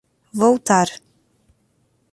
Voltar 0.41 0.89